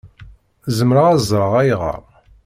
[0.77, 2.03] Zemreɣ ad ẓṛeɣ ayɣeṛ?